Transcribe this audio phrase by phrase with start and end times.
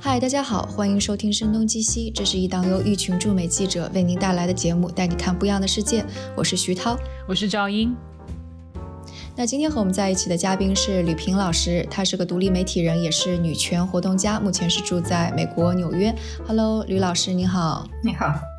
[0.00, 6.04] 嗨，大家好，欢迎收听《声东击西》，这是一档由一群驻美记者为您带来的节目，带你看不一样的世界。
[6.36, 6.96] 我是徐涛，
[7.26, 7.94] 我是赵英。
[9.36, 16.14] 那今天和我们在一起的嘉宾是吕平老师，她是个独立媒体人，也是女权活动家，目前是住在美国纽约。
[16.46, 17.88] Hello，吕老师，你好。
[18.02, 18.53] 你好。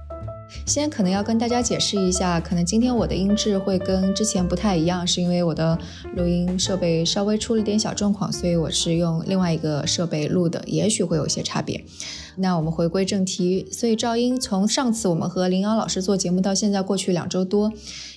[0.66, 5.78] 先可能要跟大家解释一下，可能今天我的音质会跟之前不太一样，是因为我的
[6.16, 11.84] 录音设备稍微出了点小状况，所以我是用另外一个设备录的，也许会有些差别。
[12.38, 17.72] 那我们回归正题，所以赵英从上次我们和林瑶老师做节目到现在过去两周多，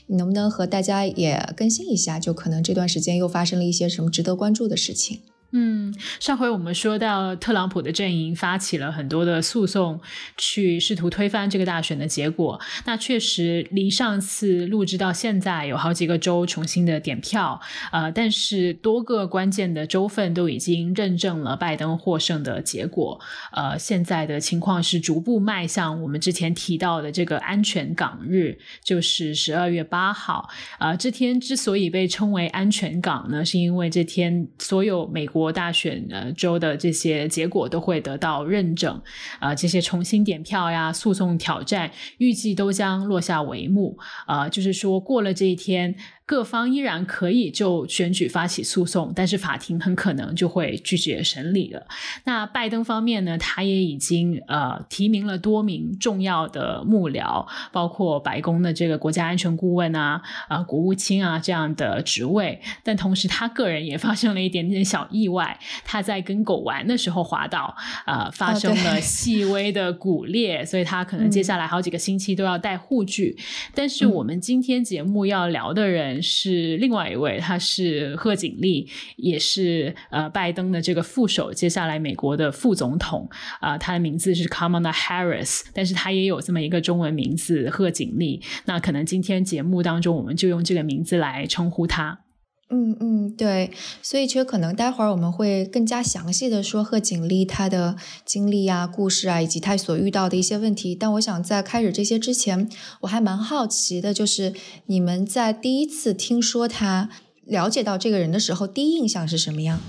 [0.07, 2.19] 你能不能和大家也更新一下？
[2.19, 5.21] 就可能这段时间又发生了一些什么值得关注的事情？
[5.51, 9.99] 嗯，上回我们说到特朗普的阵营发起了很多的诉讼，
[10.37, 12.61] 去试图推翻这个大选的结果。
[12.85, 17.59] 那确实离上次录制到现在有好几个州重新的点票，
[17.91, 23.19] 呃，但是多个关键的州份都已经认证了拜登获胜的结果。
[23.53, 30.47] 呃，现在的情况是逐步迈向我们之前提到的这个安全港日，就是十二月八号。
[30.79, 35.38] 啊，这天之所以被称为安全港呢，是因为这天所有美国。
[35.39, 39.01] 国大选呃州的这些结果都会得到认证，
[39.39, 45.95] 啊，这些重新点票呀、诉讼挑战，预计都将落下帷幕，啊，就是说过了这一天。
[46.29, 51.87] 各方依然可以就选举发起诉讼，但是法庭很可能就会拒绝审理了。
[52.25, 53.39] 那拜登方面呢？
[53.39, 62.61] 他也已经呃提名了多名重要的幕僚，包括白宫的这个国家安全顾问啊、啊国务卿啊这样的职位。
[62.83, 67.75] 但同时，他个人也发生了一点点小意外，他在跟狗玩的时候滑倒，
[68.05, 73.35] 啊，发生了细微的骨裂，所以他可能接下来好几个星期都要戴护具。
[73.75, 76.18] 但是我们今天节目要聊的人。
[76.23, 83.29] 是另外一位，他是贺锦丽，也是呃拜登的这个副手，接下来美国的副总统
[83.61, 88.43] 啊，他的名字是 Kamala Harris，但是他也有这么一个中文名字贺锦丽。
[88.67, 92.21] 那可能今天节目当中，我们就用这个名字来称呼他。
[92.71, 93.71] 嗯嗯，对，
[94.03, 97.97] 所以其实可能待会儿我们会更加详细的说贺锦丽她的
[98.27, 100.95] 经历啊、故事啊，以及她所遇到的一些问题。
[100.95, 102.69] 但我想在开始这些之前，
[103.01, 104.53] 我还蛮好奇的，就是
[104.85, 107.09] 你们在第一次听说他、
[107.47, 109.81] 了解到这个人的时候，第一印象是什么样？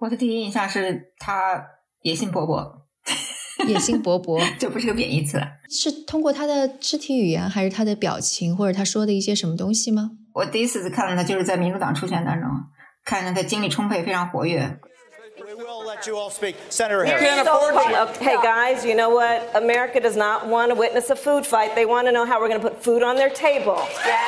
[0.00, 1.62] 我的第一印象是他
[2.02, 5.40] 野心勃勃，野心勃勃， 这不是个贬义词。
[5.70, 10.10] 是通过他的肢体语言，还是他的表情，或者他说的一些什么东西吗？
[10.34, 12.50] 我第一次看到他就是在民主党初选当中，
[13.04, 14.78] 看着他精力充沛，非常活跃。
[16.70, 17.04] Senator
[18.20, 19.54] Hey guys, you know what?
[19.54, 21.74] America does not want to witness a food fight.
[21.76, 23.78] They want to know how we're going to put food on their table.
[24.04, 24.18] Yes.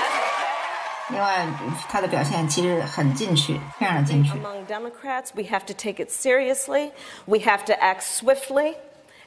[1.11, 1.44] 另外，
[1.88, 4.31] 他的表现其实很进取，非常的进取。
[4.38, 6.93] Among Democrats, we have to take it seriously.
[7.27, 8.77] We have to act swiftly.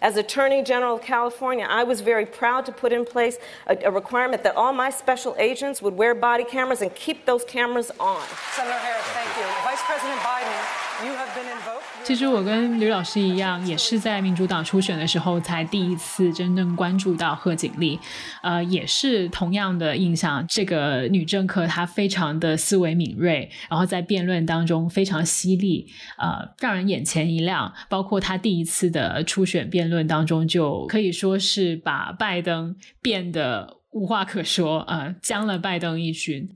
[0.03, 3.37] As Attorney General of California, I was very proud to put in place
[3.67, 7.45] a, a, requirement that all my special agents would wear body cameras and keep those
[7.45, 8.21] cameras on.
[8.51, 9.47] Senator Harris, thank you.
[9.63, 11.72] Vice President Biden, you have been invoked.
[12.03, 17.97] 其实我跟吕老师一样，也是在民主党初选的时候才第一次真正关注到贺锦丽，
[18.41, 20.45] 呃，也是同样的印象。
[20.47, 25.87] 这个女政客她非常的思维敏锐，然后在辩论当中非常犀利，
[26.17, 27.73] 呃，让人眼前一亮。
[27.89, 33.82] 包括她第一次的初选辩论当中，就可以说是把拜登变得。
[33.92, 36.48] 无话可说，呃，将了拜登一军，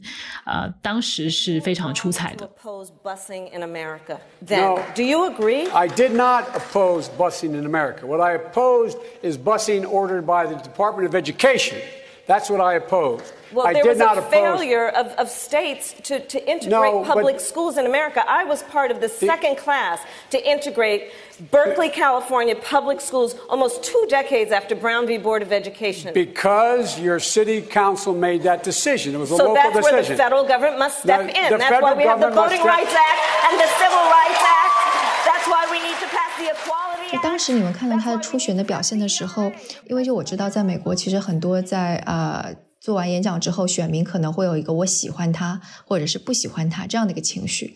[0.44, 2.46] 呃，当时是非常出彩的。
[4.40, 5.70] No, do you agree?
[5.72, 8.06] I did not oppose busing in America.
[8.06, 11.78] What I opposed is busing ordered by the Department of Education.
[12.26, 13.32] That's what I opposed.
[13.52, 17.84] Well, there was a failure of, of states to, to integrate no, public schools in
[17.84, 18.24] America.
[18.26, 20.00] I was part of the second class
[20.30, 21.12] to integrate
[21.50, 25.18] Berkeley, California public schools almost two decades after Brown v.
[25.18, 26.14] Board of Education.
[26.14, 29.14] Because your city council made that decision.
[29.14, 29.82] It was a so local decision.
[29.82, 31.50] So that's where the federal government must step the, in.
[31.52, 34.72] The that's why we have the Voting Rights Act and the Civil Rights Act.
[35.28, 37.22] That's why we need to pass the Equality Act.
[37.22, 39.52] 当时你们看到他的初选的表现的时候，
[39.84, 42.54] 因为就我知道，在美国其实很多在呃
[42.87, 47.75] 做完演讲之后，选民可能会有一个我喜欢他，或者是不喜欢他这样的一个情绪。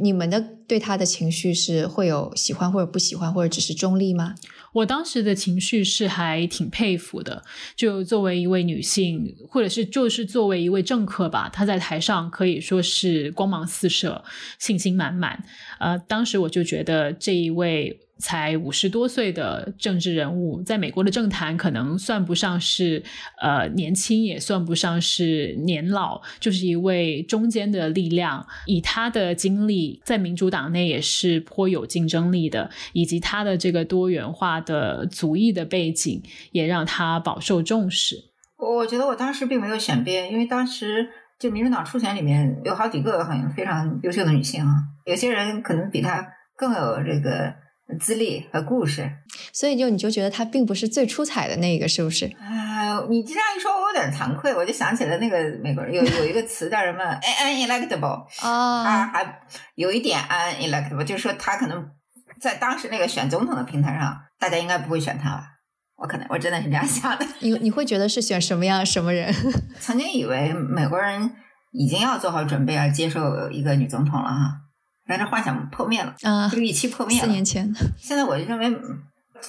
[0.00, 4.34] 你们的对他的情绪是会有喜欢或者不喜欢，或者只是中立吗？
[4.72, 7.44] 我当时的情绪是还挺佩服的。
[7.76, 14.24] 就作为一位女性，或者是就是作为一位政客吧，她在台上可以说是光芒四射，
[14.58, 15.44] 信心满满。
[15.78, 18.00] 呃，当时我就觉得这一位。
[18.18, 23.02] 才五十多岁的政治人物，在美国的政坛可能算不上是
[23.40, 28.46] 呃年轻，也算不上是年老，就是一位中间的力量。
[28.66, 36.22] 以他的经历，在民主党内也是颇有竞争力的，以及他的这个多元化的族裔的背景，
[36.52, 38.16] 也让他饱受重视。
[38.56, 41.08] 我觉得我当时并没有选边，因为当时
[41.40, 44.72] 就民主党初选里面有好几个很非常优秀的女性啊，
[45.04, 46.24] 有些人可能比她
[46.56, 47.52] 更有这个
[48.00, 49.10] 资历和故事。
[49.52, 52.26] 所以就你就觉得他并不是最出彩的那个，是不是？
[52.38, 59.40] 哎，你这样一说，我有点惭愧，我就想起了那个美国人有有一个词叫什么 “unelectable”， 啊，他还
[59.74, 61.84] 有一点 unelectable，就是说他可能
[62.40, 65.48] 在当时那个选总统的平台上，大家应该不会选他吧。
[65.96, 67.24] 我可能我真的是这样想的。
[67.38, 69.32] 你你会觉得是选什么样什么人？
[69.78, 71.30] 曾经以为美国人
[71.70, 74.52] 已经要做好准备，要接受一个女总统了哈，
[75.06, 77.24] 但是幻想破灭了，啊这个预期破灭了。
[77.24, 79.02] 四年前，现在我就认为，嗯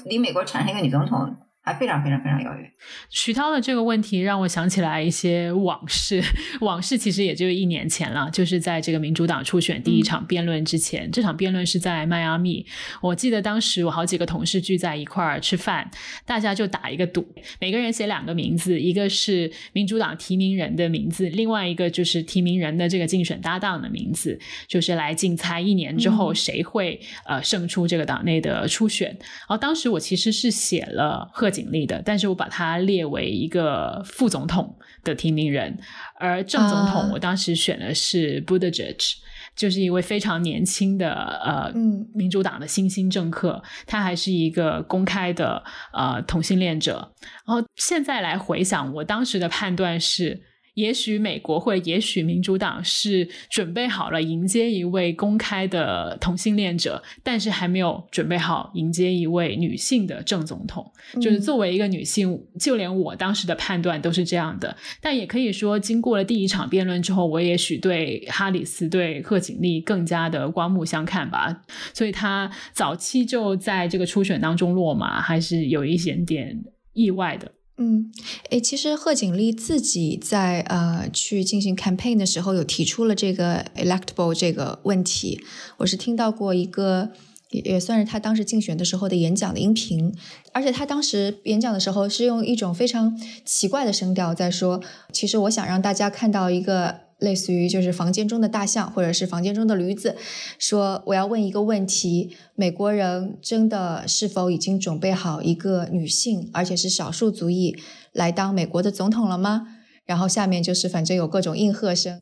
[0.05, 2.69] 离美国产生一个女总统还非常非常非常遥远。
[3.09, 6.21] 徐涛的这个问题让我想起来一些往事，
[6.59, 12.65] 往事其实也就一年前了，就是在这个民主党初选第一场辩论之前，这场辩论是在迈阿密。
[13.01, 15.89] 我记得当时我好几个同事聚在一块儿吃饭，
[16.25, 17.25] 大家就打一个赌，
[17.61, 24.37] 每个人写两个名字，一个是民主党提名人的名字，另外一个就是提名人的这个竞选搭档的名字，
[24.67, 29.07] 就是来竞猜一年之后谁会、呃胜出这个党内的初选。
[29.09, 35.77] 然后当时我其实是写了贺锦丽的，但是我把他列为一个副总统的提名人，
[36.19, 39.13] 而正总统啊我当时选的是 Buttigieg。
[39.55, 47.13] 就是一位非常年轻的呃，嗯民主党的新兴政客，他还是一个公开的呃同性恋者。
[47.45, 50.41] 然后现在来回想，我当时的判断是，
[50.73, 60.91] 也许美国会也许民主党是准备好了迎接一位公开的同性恋者，但是还没有准备好迎接一位女性的正总统。
[61.21, 64.75] 就是作为一个女性，就连我当时的判断都是这样的。
[65.01, 71.63] 但也可以说，经过了第一场辩论之后，我也许对哈里斯、对贺锦丽更加的刮目相看吧。
[71.93, 77.51] 所以她早期就在这个初选当中落马，还是有一点点意外的。
[77.83, 78.09] 嗯，
[78.49, 85.41] 诶，其实贺锦丽自己在呃去进行 campaign 的时候，有提出了这个 electable 这个问题。
[85.75, 87.09] 我是听到过一个，
[87.49, 90.15] 也也算是他当时竞选的时候的演讲的音频，
[90.53, 94.81] 而且他当时演讲的时候是用一种非常奇怪的声调在说，
[95.11, 97.02] 其实我想让大家看到一个。
[97.19, 100.17] 类似于就是房间中的大象，或者是房间中的驴子，
[100.59, 107.77] 说我要问一个问题：美国人真的是否已经准备好一个女性，而且是少数族裔
[108.11, 109.67] 来当美国的总统了吗？
[110.05, 112.21] 然后下面就是反正有各种应和声。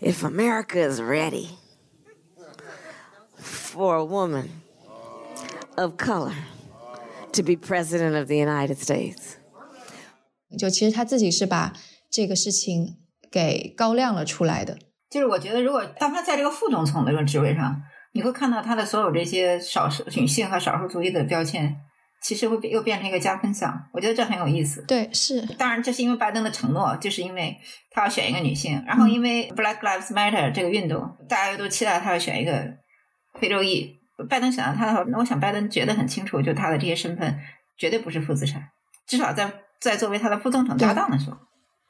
[0.00, 1.46] If America is ready
[3.40, 4.48] for a woman
[5.76, 6.34] of color
[7.32, 9.38] to be president of the United States,
[10.58, 11.72] 就其实他自己是把
[12.10, 12.96] 这个事情
[13.34, 14.78] 给高亮了出来的。
[15.10, 17.82] 就是我觉得，如果当他在这个副总统的这个职位上，
[18.12, 21.76] 你会看到他的所有这些少数女性和少数族裔的标签，
[22.22, 23.76] 其实会变又变成一个加分项。
[23.92, 24.84] 我觉得这很有意思。
[24.86, 27.56] 对，是当然，这是因为拜登的承诺，就是因为
[27.90, 32.72] 他要选一个女性，然后因为 Black Lives Matter 这个运动，大家又都期待他要选一个
[33.40, 33.98] 非洲裔。
[34.28, 37.36] 拜登选了他的话，那我想拜登觉得很清楚，就他的这些身份
[37.76, 38.62] 绝对不是负资产，
[39.08, 41.36] 至少在在作为他的副总统搭档的时候，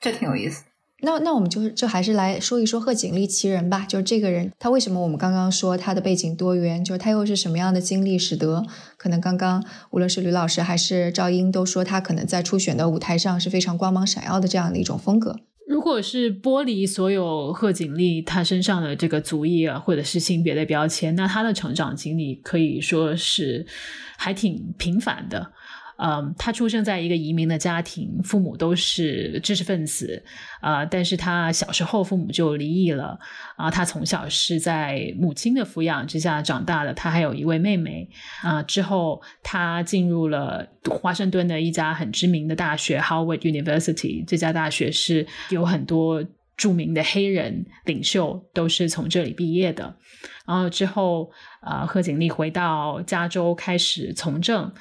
[0.00, 0.64] 这挺有意思。
[1.04, 3.86] 那那我们就就还是来说一说贺锦丽其人吧。
[3.88, 8.64] 就是这个人，他为什么我们刚刚说他的背景多元，就是他又是什么样的经历，使得
[8.96, 15.38] 可能刚刚无论是吕老师还是赵英都说他可能在初选的舞台上是非常光芒闪耀的这样的一种风格。
[15.66, 23.66] 如果是剥离所有贺锦丽她身上的这个族裔啊，或者是性别的标签，那她的成长经历可以说是
[24.18, 25.52] 还挺平凡的。
[25.96, 30.22] 嗯，她出生在一个移民的家庭，父母都是知识分子，
[30.60, 33.18] 啊、但是他小时候父母就离异了，
[33.56, 38.08] 啊、她从小是在母亲的抚养之下长大的，他还有一位妹妹，
[38.42, 46.24] 啊、之后他进入了华盛顿的一家很知名的大学 Howard University，这家大学是有很多
[46.56, 49.96] 著名的黑人领袖都是从这里毕业的。
[50.46, 51.30] 然后之后，
[51.62, 54.72] 呃，贺锦丽回到加州开始从政。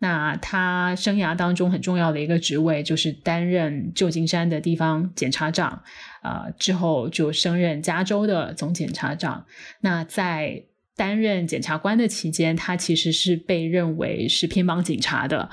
[0.00, 5.82] 那他生涯当中很重要的一个职位就是担任旧金山的地方检察长，
[6.22, 9.44] 呃，之后就升任加州的总检察长。
[9.82, 10.64] 那在
[10.96, 15.48] 担任检察官的期间，他其实是被认为是偏帮警察的，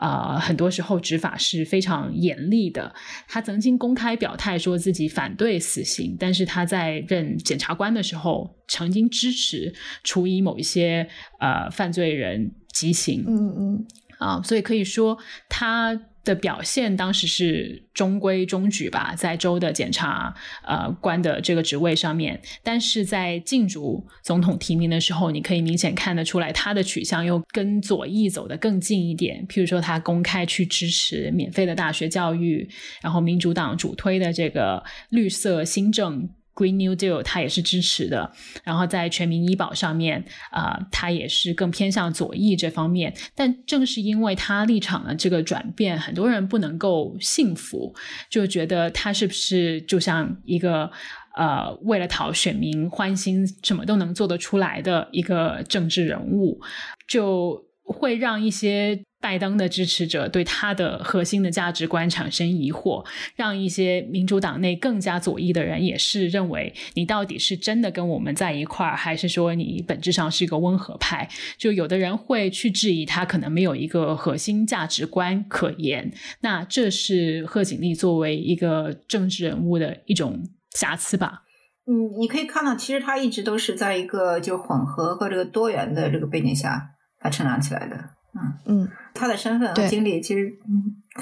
[0.00, 2.94] 呃，很多时候执法是非常严厉的。
[3.26, 11.08] 他曾经公开表态说自己反对死刑，但是他在任检察官的时候，曾经支持处以某一些
[11.40, 13.24] 呃犯罪人畸形。
[13.26, 13.86] 嗯嗯
[14.18, 20.32] 啊，所以可以说他的表现当时是中规中矩吧，在州的检察
[20.64, 29.44] 呃官的这个职位上面，但是在竞逐总统提名的时候，你可以明显看得出来，他的取向又跟左翼走得更近一点。
[29.48, 32.68] 譬如说，他公开去支持免费的大学教育，
[33.00, 36.30] 然后民主党主推的这个绿色新政。
[36.54, 38.32] Green New Deal，他也是支持的。
[38.62, 43.14] 然后在全民医保上面，啊、他也是更偏向左翼这方面。
[43.34, 47.94] 但正是因为他立场的这个转变，很多人不能够信服，
[48.28, 50.90] 就觉得他是不是就像一个
[51.36, 56.60] 呃，为了讨选民欢心，什么都能做得出来的一个政治人物，
[57.08, 71.28] 就会让一些拜登的支持者对他的核心的价值观产生疑惑，让一些民主党内更加左翼的人也是认为你到底是真的跟我们在一块儿，还是说你本质上是一个温和派？
[71.56, 76.12] 就有的人会去质疑他可能没有一个核心价值观可言。
[76.40, 81.42] 那这是贺锦丽作为一个政治人物的一种瑕疵吧？
[81.86, 87.96] 嗯，你可以看到，其实他一直都是在一个就混合和这个多元的这个背景下，他成长起来的。
[88.34, 90.50] 嗯嗯他的身份和经历其实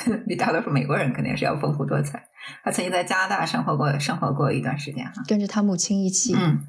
[0.06, 2.24] 嗯， 比大多数美国人肯定是要丰富多彩。
[2.64, 5.22] 他曾经在加拿大生活过，生活过一段时间哈。
[5.26, 6.34] 跟着他母亲一起。
[6.34, 6.60] 嗯，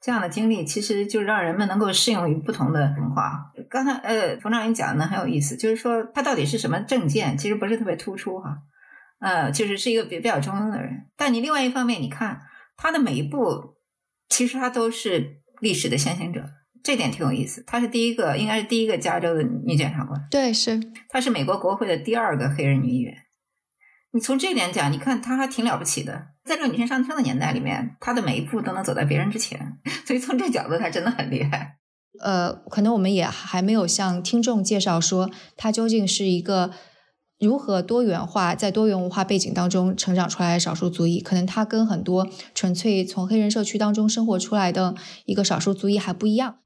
[0.00, 3.52] 这样的经历其实就让人们能够适用于不同的文化。
[3.68, 8.56] 刚才呃，冯长英讲的很有意思，就是说他到底是什么证件，其实不是特别突出哈。
[9.20, 11.06] 呃，就是是一个比比较中庸的人。
[11.16, 12.40] 但你另外一方面，你看
[12.76, 13.76] 他的每一步，
[14.28, 16.42] 其实他都是历史的先行者，
[16.82, 17.62] 这点挺有意思。
[17.66, 20.20] 她是第一个，应该是第一个加州的女检察官。
[20.30, 23.14] 对，是她是美国国会的第二个黑人女议员。
[24.12, 26.28] 你从这点讲，你看她还挺了不起的。
[26.44, 31.76] 在这个女性上升的年代里面，她的每一步都能走在别人之前， 所以从这角度，她真的很厉害。
[32.20, 36.72] 呃，可能我们也还没有向听众介绍说她究竟是一个
[37.38, 41.20] 如何多元化，在多元文化背景当中成长出来的少数族裔。
[41.20, 44.96] 可能她跟很多纯粹从黑人社区当中生活出来的
[45.26, 46.56] 一个少数族裔还不一样。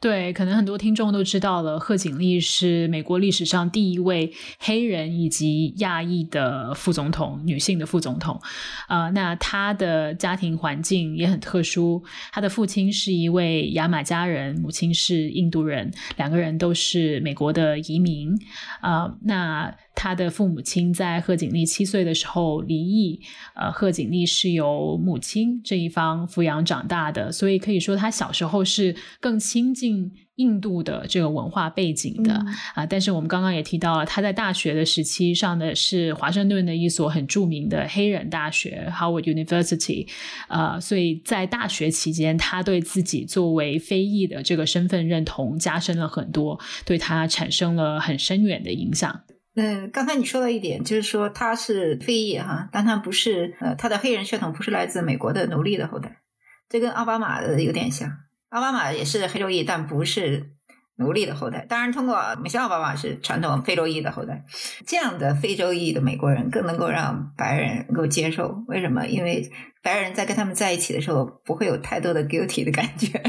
[0.00, 8.40] 对，可能很多听众都知道了，贺锦丽是美国历史上第一位黑人以及亚裔的副总统，女性的副总统。
[8.88, 12.02] 呃，那她的家庭环境也很特殊，
[12.32, 18.34] 她的父亲是一位牙买加人，母亲是印度人，两个人都是美国的移民。
[18.80, 23.20] 呃，那她的父母亲在贺锦丽七岁的时候离异，
[23.54, 32.32] 呃，贺锦丽是由母亲这一方抚养长大的，所以可以说他小时候是更亲近印度的这个文化背景的、
[32.74, 32.86] 啊。
[32.86, 40.08] 但是我们刚刚也提到了，他在大学的时期上的是华盛顿的一所很著名的黑人大学 Howard University，
[40.48, 49.20] 呃，所以在大学期间，他对自己作为非裔的这个身份认同加深了很多，对他产生了很深远的影响。
[49.60, 56.22] 嗯，刚才你说到一点，就是说他是非裔哈，但他不是呃，他的黑人血统不是来自美国的奴隶的后代，
[56.70, 58.10] 这跟奥巴马的有点像。
[58.48, 60.54] 奥巴马也是黑洲裔，但不是
[60.96, 61.66] 奴隶的后代。
[61.68, 64.46] 当然，通过米歇尔奥巴马是传统非洲裔的后代，
[64.86, 68.64] 这样的非洲裔的美国人更能够让白人能够接受。
[68.66, 69.06] 为什么？
[69.06, 69.52] 因为
[69.82, 73.22] 白人在跟他们在一起的时候，不会有太多的 guilty 的感觉。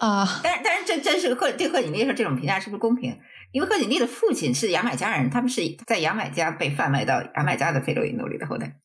[0.00, 3.16] 啊，但是，但是这这是贺对贺锦丽说这种评价是不是公平？
[3.52, 8.76] 因为贺锦丽的父亲是牙买加人，他们是在牙买加被贩卖到牙买加的非洲裔奴里的后代。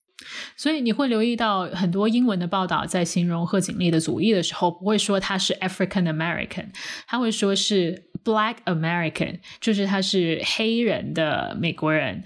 [0.56, 6.68] 所以你会留意到很多英文的报道，在形容贺锦丽的族裔的时候，不会说他是 African American，
[7.08, 12.24] 他会说是 Black American，就是他是黑人的美国人。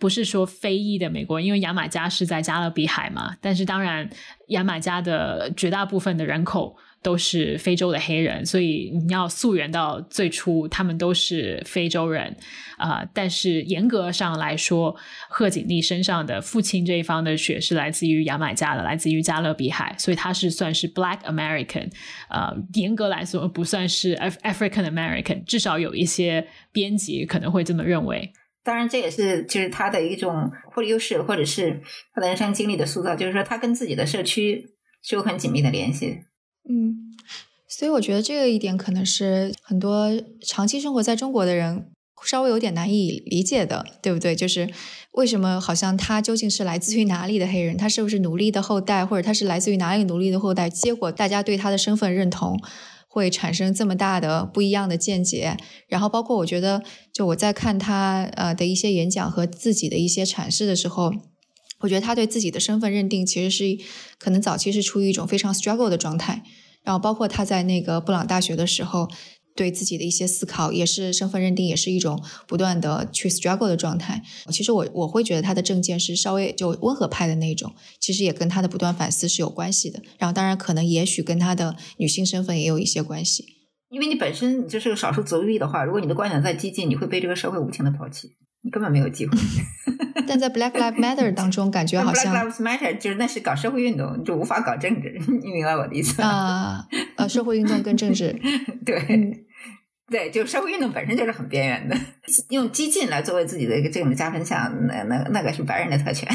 [0.00, 4.10] 不是说非裔的美国人，因为牙买加是在加勒比海嘛，但是当然，
[4.48, 12.34] 牙买加的绝大部分的人口都是非洲的黑人，所以你要溯源到最初，他们都是非洲人
[12.78, 14.96] 啊、但是严格上来说，
[15.28, 21.90] 贺锦丽身上的父亲这一方的血是来自于牙买加的，来自于加勒比海，所以他是算是 Black American，
[22.30, 28.32] 呃，严格来说不算是 African American，至少有一些编辑可能会这么认为。
[28.64, 31.82] 当然，这也是就是他的一种或者优势，或者是
[32.14, 34.64] 他的人生经历的塑造，就是说他跟自己的社区
[35.02, 36.18] 是有很紧密的联系。
[36.68, 37.14] 嗯，
[37.68, 41.90] 所以我觉得这个一点可能是很多长期生活在中国的人
[42.24, 44.34] 稍微有点难以理解的，对不对？
[44.34, 44.70] 就是
[45.12, 50.70] 为什么好像他究竟是来自于哪里的黑人，他是不是奴隶的后代，或者他是来自于哪里奴隶的后代？
[50.70, 52.58] 结果大家对他的身份认同
[53.08, 55.58] 会产生这么大的不一样的见解。
[55.86, 61.12] 然后包括我觉得，就我在看他呃的一些演讲和自己的一些阐释的时候。
[61.84, 63.78] 我觉得他对自己的身份认定其实是
[64.18, 66.42] 可能早期是处于一种非常 struggle 的状态，
[66.82, 69.06] 然后包括他在那个布朗大学的时候，
[69.54, 74.22] 对自己的一些思考，也是身份认定，也是一种不断的去 struggle 的状态。
[74.50, 80.02] 其实我我会觉得他的政见是稍微就温和派的那种，其实也跟他的不断反思是有关系的。
[80.18, 83.44] 然后当然可能也许跟他的女性身份也有一些关系。
[83.90, 88.32] 因为你本身你就是个少数族裔的话，如果你的观点再激进，你会被这个社会无情的抛弃，
[88.64, 89.36] 你根本没有机会。
[90.26, 96.86] 但在 Black Lives Matter 当中，感觉好像 Black Lives Matter 就是那是搞社会运动，你就无法搞政治，你明白我的意思吗啊？
[97.16, 98.34] 呃，社会运动跟政治，
[98.84, 99.46] 对。
[100.06, 101.96] 对，就社会运动本身就是很边缘的，
[102.50, 106.28] 用激进来作为自己的一个这种加分项，那那那个是白人的特权。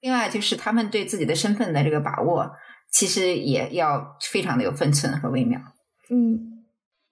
[0.00, 2.48] 另外就是他们对自己的身份的这个把握，
[2.92, 5.60] 其实也要非常的有分寸和微妙。
[6.08, 6.49] 嗯，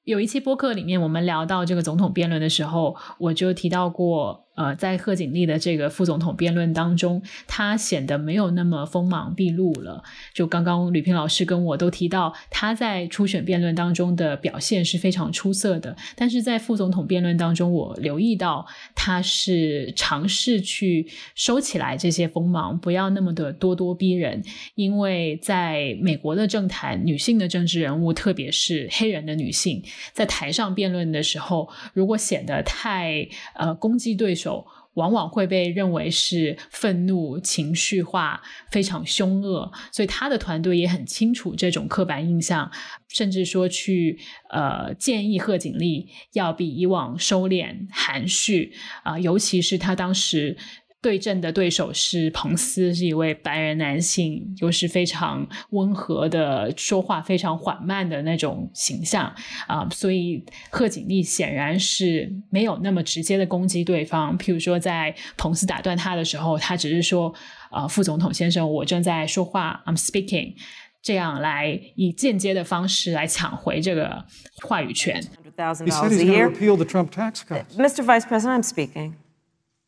[0.08, 4.47] 有一期播客里面，我们聊到这个总统辩论的时候，我就提到过。
[4.58, 10.02] 呃，在贺锦丽的这个副总统辩论当中，他显得没有那么锋芒毕露了。
[10.34, 15.96] 就刚刚吕平老师跟我都提到，他在初选辩论当中的表现是非常出色的。
[16.16, 24.42] 但是在副总统辩论当中，我留意到他是尝试去收起来这些锋芒，不要那么的咄咄逼人。
[24.74, 29.80] 因为在美国的政坛，女性的政治人物，特别是黑人的女性，
[30.12, 33.24] 在台上辩论的时候，如果显得太
[33.54, 34.47] 呃攻击对手。
[34.94, 42.70] 往往会被认为是愤怒、情绪化、非常凶恶，所以他的团队也很清楚这种刻板印象，
[43.08, 44.18] 甚至说去
[44.50, 48.72] 呃建议贺锦丽要比以往收敛、含蓄
[49.04, 50.56] 啊，尤其是他当时。
[51.00, 59.32] 对阵的对手是彭斯，是一位白人男性，又是非常温和的，说话非常缓慢的那种形象
[59.68, 64.36] 啊，所以贺锦丽显然是没有那么直接的攻击对方。
[64.36, 67.32] 譬如说，在彭斯打断他的时候，他只是说
[67.70, 70.54] ：“啊，副总统先生，我正在说话，I'm speaking。”
[71.00, 74.24] 这样来以间接的方式来抢回这个
[74.64, 75.22] 话语权。
[75.22, 77.76] He said he's going to repeal the Trump tax cuts.
[77.76, 78.02] Mr.
[78.02, 79.12] Vice President, I'm speaking.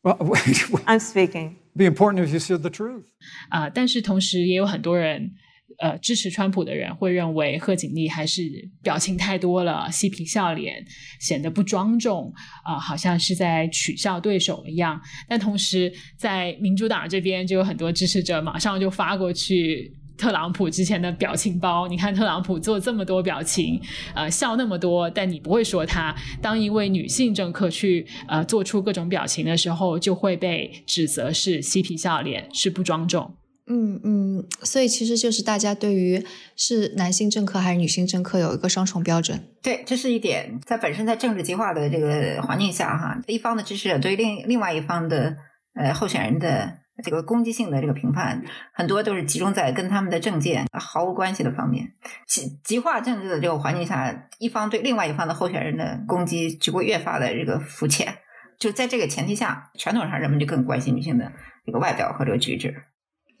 [0.03, 0.17] Well,
[0.87, 1.57] I'm speaking.
[1.75, 3.03] Be important if you said the truth.
[3.49, 5.31] 啊，但是同时也有很多人，
[5.77, 8.41] 呃，支持川普的人会认为贺锦丽还是
[8.81, 10.83] 表情太多了，嬉皮笑脸，
[11.19, 12.33] 显得不庄重
[12.63, 14.99] 啊，好像是在取笑对手一样。
[15.29, 19.93] 但同时，在民主党这边就有很多支持者马上就发过去。
[20.21, 23.81] 特朗普之前的表情包，你看特朗普做这么多表情，
[24.13, 26.15] 呃，笑那么多，但你不会说他。
[26.39, 33.33] 当一位女性政客去呃做出各种表情的时候，就会被指责是嬉皮笑脸，是不庄重。
[33.65, 36.23] 嗯嗯，所以其实就是大家对于
[36.55, 39.43] 是男性政客还是女性政客有一个双重标准。
[39.63, 45.35] 对，这是一点，在本身在政治极化的这个环境下，哈，一方的支持者对另另外一方的
[45.73, 46.80] 呃候选人的。
[47.03, 51.93] 这个攻击性的这个评判，很多都是集中在跟他们的政见毫无关系的方面。
[52.27, 58.15] 极极化政治的这个环境下，一方对另外一方的候选人的攻击就会越发的这个肤浅。
[58.59, 61.31] 就在这个前提下，传统上人们就更关心女性的
[61.65, 62.83] 这个外表和这个举止。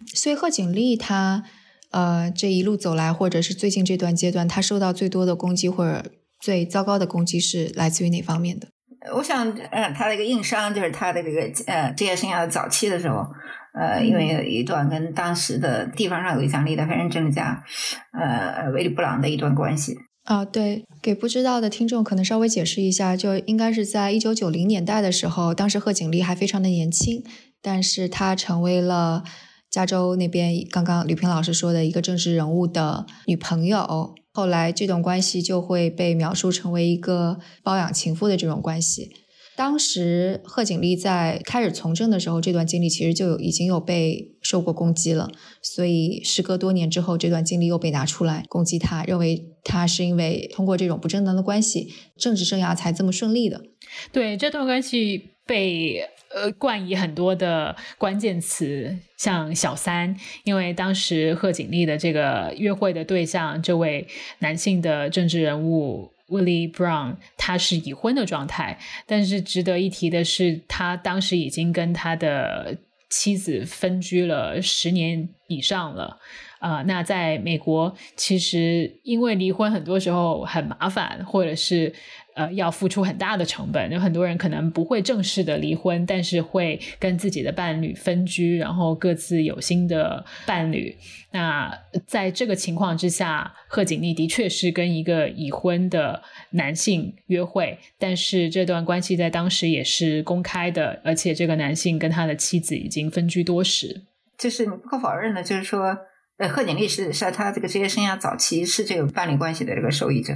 [0.07, 1.43] 所以贺锦丽她
[1.91, 8.69] 呃这一路走来，或者是最近这段阶段，她受到最多的攻击或者最糟糕的攻击是来自于哪方面的？
[9.15, 13.25] 我想，呃，他的一个硬伤就是他的这个呃职业生涯的早期的时候，
[13.73, 17.63] 呃，因为有一段跟当时的地方上有影响力的黑人政治家，
[18.11, 19.95] 呃，威利布朗的一段关系。
[20.25, 27.23] 啊，对，给不知道的听众可能稍微解释一下，就应该是在一九九零年代的时候，当时贺锦丽还非常的年轻，
[27.59, 29.23] 但是她成为了
[29.71, 34.13] 加州那边刚刚吕平老师说的一个政治人物的女朋友。
[34.33, 39.11] 后来这段关系就会被描述成为一个包养情妇的这种关系。
[39.57, 45.29] 当时贺锦丽在开始从政的时候，这段经历其实就有已经有被受过攻击了，
[45.61, 53.61] 所以时隔多年之后，这段经历又被拿出来攻击他，认为他是因为通过这种不正当的关系，政治生涯才这么顺利的。
[54.11, 56.07] 对这段关系被。
[56.33, 64.07] 呃，冠以很多的关键词，像小三，因为当时贺锦丽的这个约会的对象，这位
[64.39, 68.79] 男性的政治人物 Willie Brown，他是已婚的状态。
[69.05, 72.77] 但是值得一提的是，他当时已经跟他的
[73.09, 76.17] 妻子分居了十年以上了。
[76.59, 81.93] 啊，那在美国，其实因为离婚很多时候很麻烦，或者是。
[82.33, 83.91] 呃，要付出很大的成本。
[83.91, 90.95] 有很多人可能不会正式的离婚，但是会跟自己的伴侣分居，然后各自有新的伴侣。
[91.31, 91.71] 那
[92.05, 104.03] 在这个情况之下，贺锦丽的确是跟一个已婚的男性约会，但是这段关系在当时也是公开的，而且这个男性跟他的妻子已经分居多时。
[104.37, 105.97] 就是你不可否认的，就是说，
[106.37, 110.33] 呃，贺锦丽是是他这个职业生涯早期是这个伴侣关系的这个受益者。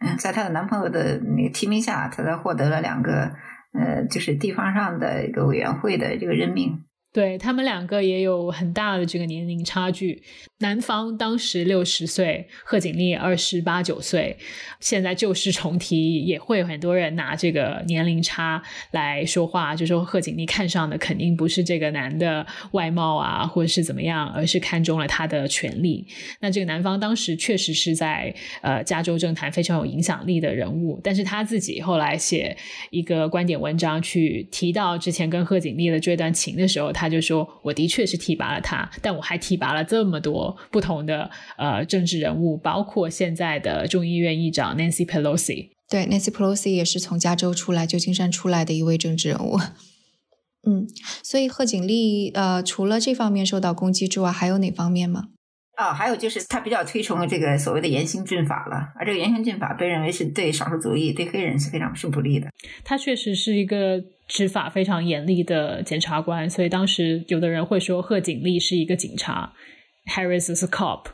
[0.00, 3.32] 嗯，在她的男朋友的那个提名下，她才获得了两个
[3.72, 6.84] 呃，就是地方上的一个委员会的这个任命。
[7.10, 10.22] 对他们两个也有很大的这个年龄差距，
[10.58, 14.36] 男方当时六十岁，贺锦丽二十八九岁，
[14.78, 26.06] 现在旧事重提，也会很多人拿这个年龄差来说话，就说贺锦丽看上的肯定不是这个男的外貌啊，或者是怎么样，而是看中了他的权利。
[26.40, 32.54] 那这个男方当时确实是在呃加州政坛非常有影响力的人物，但是他自己后来写
[32.90, 36.92] 一个观点文章去提到之前跟贺锦丽的这段情的时候。
[36.98, 45.68] 他就说：“我的确是提拔了他，但我还提拔了这么多不同的呃政治人物，包括现在的众议院议长 Nancy Pelosi。
[45.88, 49.60] 对，Nancy Pelosi 也是从加州出来、旧金山出来的一位政治人物。
[50.66, 50.88] 嗯，
[51.22, 55.28] 所以贺锦丽呃，除了这方面受到攻击之外，还有哪方面吗？
[55.78, 62.48] 哦，还有就是他比较推崇这个所谓的严刑峻法了，而这个严刑峻法被认为是对少数族裔、对黑人是非常是不利的。
[62.84, 69.54] 他确实是一个。”执法非常严厉的检察官，所以当时有的人会说贺锦丽是一个警察
[70.04, 71.06] ，Harris is cop，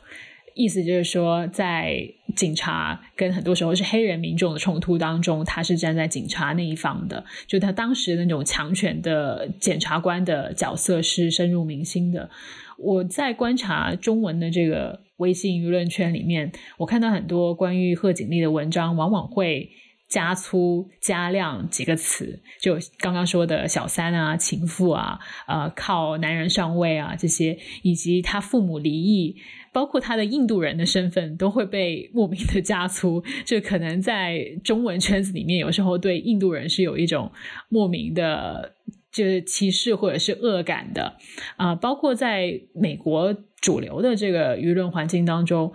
[0.53, 1.95] 意思就是说在
[2.35, 7.23] 警察跟很多时候是黑人民众的冲突当中，他是站在警察那一方的。
[7.47, 12.29] 就他当时那种强权的检察官的角色是深入民心的。
[12.77, 19.69] 我在观察中文的这个微信舆论圈里面，我看到很多关于贺锦丽的文章，往往会。
[20.07, 29.35] 加粗加量几个词，就刚刚说的小三啊、情妇啊、呃靠男人上位啊这些，以及她父母离异，
[29.73, 33.23] 包括他的印度人的身份，都会被莫名的加粗。
[33.45, 37.31] 这可能在中文圈子里面，有时候对印度人是有一种
[37.67, 38.75] 莫名的，
[39.15, 41.15] 就是歧视或者是恶感的
[41.55, 41.73] 啊。
[41.75, 45.73] 包括在美国主流的这个舆论环境当中，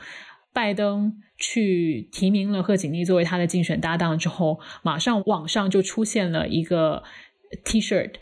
[0.53, 1.23] 拜登。
[1.43, 7.03] 去提名了贺锦丽作为他的竞选搭档之后，马上网上就出现了一个
[7.65, 8.17] T-shirt，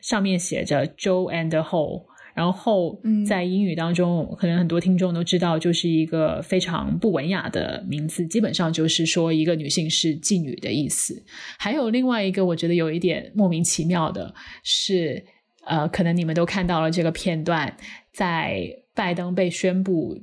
[0.00, 11.24] 上面写着 Joe and the Hole 然后在英语当中，可能很多听众都知道，就是一个非常不文雅的名字，基本上就是说一个女性是妓女的意思。
[11.58, 15.24] 还有另外一个，我觉得有一点莫名其妙的是，
[15.64, 17.76] 呃，可能你们都看到了这个片段，
[18.12, 20.18] 在拜登被宣布。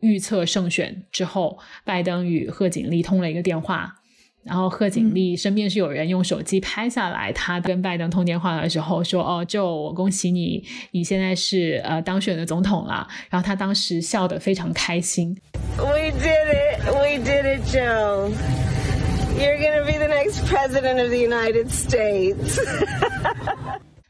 [0.00, 3.94] 预测胜选之后，拜登与贺锦丽通了一个电话，
[4.44, 15.36] 然后贺锦丽身边是有人用手机拍下来，他跟拜登通电话的时候说：“哦，Joe，我恭喜你，你现在是呃当选的总统了。”然后他当时笑得非常开心。
[15.76, 18.30] We did it, we did it, Joe.
[19.38, 22.58] You're gonna be the next president of the United States.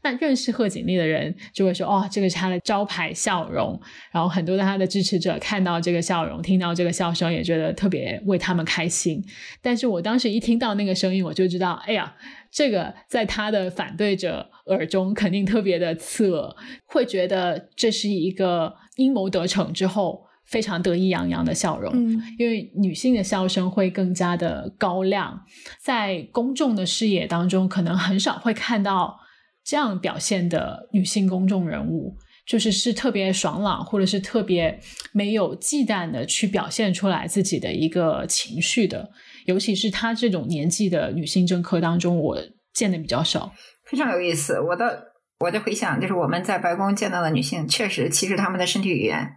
[0.01, 3.79] 那认识贺锦丽的人就会说：“哦，这个是她的招牌笑容。”
[4.11, 9.21] 然后很多的她的支持者看到这个笑容，听到这个笑声，也觉得特别为他们开心。
[9.61, 12.15] 但是我当时一听到那个声音，我就知道，哎呀，
[12.49, 21.91] 这个在他的反对者耳中肯定特别的刺耳，会觉得这是一个阴谋得逞之后非常得意洋洋的笑容。
[21.93, 25.41] 嗯，因为女性的笑声会更加的高亮，
[25.81, 29.19] 在公众的视野当中，可能很少会看到。
[29.69, 34.79] 这样表现的女性公众人物，就是是特别爽朗，或者是特别
[35.13, 39.11] 没有忌惮的去表现出来自己的一个情绪的。
[39.45, 42.39] 尤其是她这种年纪的女性政客当中，我
[42.73, 43.53] 见的比较少。
[43.85, 45.03] 非常有意思，我的
[45.39, 49.33] 我的回想就是我们在白宫见到的女性，确实其实她们的身体语言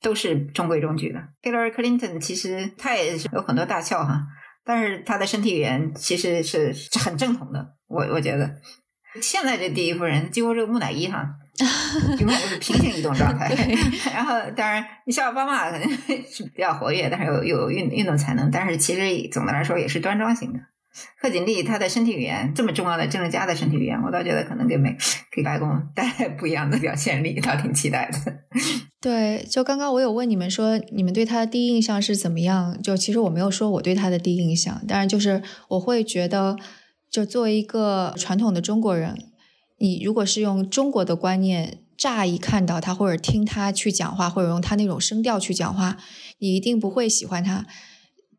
[0.00, 1.18] 都是中规中矩的。
[1.42, 4.20] Hillary Clinton 其实她也是有很多大笑哈，
[4.64, 7.74] 但是她的身体语言其实是是很正统的。
[7.88, 8.48] 我我觉得。
[9.20, 11.28] 现在这第一夫人几乎是木乃伊哈，
[12.18, 13.54] 永远都是平行移动状态。
[14.14, 15.90] 然后，当然，你小奥巴马肯定
[16.26, 18.50] 是比较活跃，但是有有运运动才能。
[18.50, 20.60] 但是，其实总的来说也是端庄型的。
[21.20, 24.96] 贺锦丽她的身体语言这么重要的政治家的身体语言，我倒觉得可能给美
[25.34, 28.18] 给白宫带来不一样的表现力，倒挺期待的。
[29.00, 32.80] 对，就刚刚我有问你们说，你们对他的第一印象是怎么样？
[32.82, 36.56] 就其实我没有说我对他的第一印象，当然就是我会觉得。
[37.12, 39.14] 就作为一个传统的中国人，
[39.78, 45.98] 你如果是用中国的观念，乍一看到他或者听他去讲话，或者用他那种声调去讲话，
[46.38, 47.66] 你一定不会喜欢他，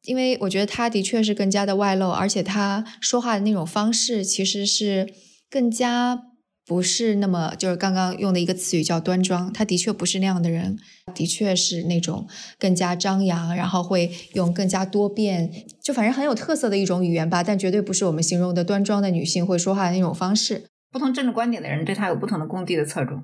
[0.05, 5.13] 因为我觉得他的确是更加的外露，而且他说话的那种方式其实是
[5.49, 6.32] 更加。
[6.65, 10.77] 不是那么，就是刚刚用的一个词语叫端庄，他的确不是那样的人，
[11.13, 12.25] 的确是那种
[12.57, 20.63] 更加张扬，然后会用更加多变，就反正很有特色的一种语言吧，但绝对不是我们形容的端庄的女性会说话的那种方式。
[20.91, 23.23] 不同政治观点的人对他有不同的攻击的侧重，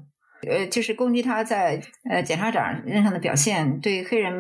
[0.49, 4.33] 呃，就是攻击他在呃检察长任上的表现，对黑人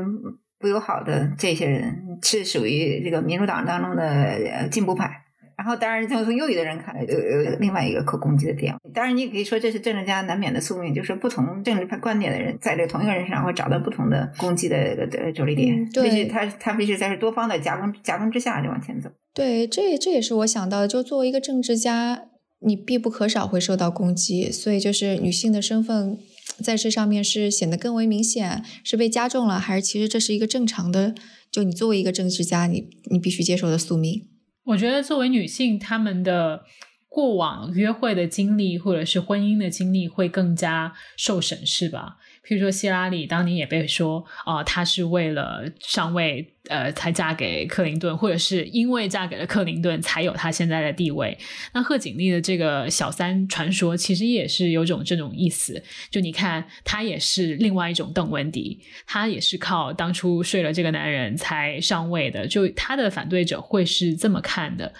[0.59, 5.25] 不友好的这些人，是属于这个民主党当中的呃进步派。
[5.59, 8.73] 然后，当然，就从右翼的人看，有有另外一个可攻击的点。
[8.93, 15.89] 当然，你也可以说这是政治家难免的宿命，就是不同政治派观点的人在这同一个人身上会找到不同的攻击的的着力点。
[15.89, 19.09] 对，必须他他必须在是多方的夹攻夹攻之下就往前走。
[19.33, 20.87] 对，这这也是我想到的。
[20.87, 22.21] 就作为一个政治家，
[22.61, 26.17] 你必不可少会受到攻击，所以就是女性的身份
[26.63, 31.13] 在这上面是显得更为明显，是被加重了，还是其实这是一个正常的？
[31.51, 34.25] 就你作为一个政治家，你你必须接受的宿命。
[34.69, 36.63] 我觉得作为女性，她们的
[37.07, 42.17] 过往约会的经历或者是婚姻的经历会更加受审视吧。
[42.45, 51.37] 譬如说，希拉里当年也被说，啊，她是为了上位，呃，才嫁给克林顿，或者是因为嫁给了克林顿才有她现在的地位。
[51.73, 55.83] 那贺锦丽的这个小三传说，其实也是有种这种意思。
[56.09, 62.47] 就你看，她也是另外一种邓文迪，她也是靠当初睡了这个男人才上位的。
[62.47, 64.93] 就她的反对者会是这么看的。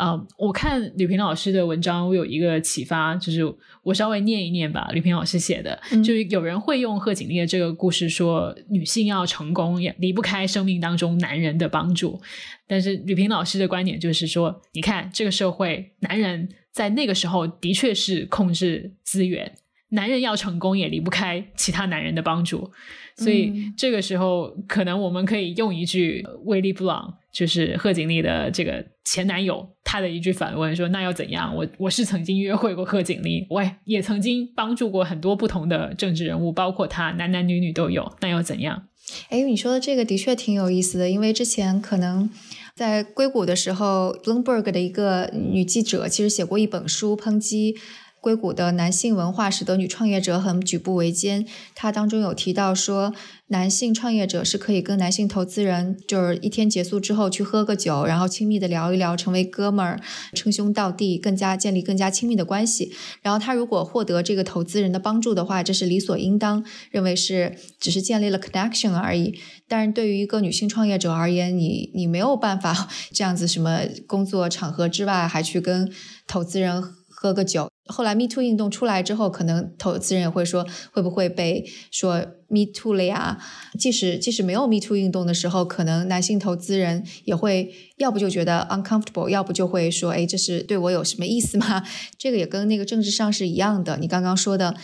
[0.00, 3.42] 呃，我看吕平老师的文章，我有一个启发，就是
[3.82, 4.88] 我稍微念一念吧。
[4.94, 12.18] 吕平老师写的，就是有人会用贺锦丽的这个故事说，女性要成功也离不开生命当中男人的帮助。
[12.66, 19.52] 但是吕平老师的观点就是说，你看这个社会，男人在那个时候的确是控制资源。
[19.90, 22.70] 男人要成功也离不开其他男人的帮助，
[23.16, 31.54] 所以这个时候可能我们可以用一句威利布朗，就是贺锦丽的这个前男友，他的一句反问说：“那又怎样？
[31.54, 38.16] 我我是曾经约会过贺锦丽，我也曾经帮助过很多不同的政治人物，包括他，男男女女都有。
[38.20, 38.86] 那又怎样？”
[39.28, 42.30] 哎，你说的这个的确挺有意思的，因为之前可能
[42.76, 47.76] 在硅谷的时候，Bloomberg 的一个女记者其实写过一本书抨击。
[48.20, 51.46] 硅谷的男性文化使得女创业者很举步维艰。
[51.74, 53.14] 他当中有提到说，
[53.46, 59.98] 男性创业者是可以跟男性投资人，就是一天结束之后去喝个酒，然后亲密的聊一聊，成为哥们儿，
[60.34, 62.92] 称兄道弟，更加建立更加亲密的关系。
[63.22, 69.38] 然后他如果获得这个投资人的帮助的话，这是理所应当，认为是只是建立了 connection 而已。
[69.66, 75.90] 但是对于一个女性创业者而言，你你没有办法 这样子，什么工作场合之外还去跟
[76.26, 77.69] 投资人喝个酒。
[77.86, 83.38] 后来 Me Too 运动出来之后，可能投资人也会说，会不会被说 Me Too 了呀？
[83.78, 91.82] 即使即使没有 Me Too 运动的时候，可能男性投资人也会要不就觉得 uncomfortable，要不就会说，哎，这是对我有什么意思吗？
[92.16, 93.96] 这个也跟那个政治上是一样的。
[93.96, 94.76] 你刚刚说的，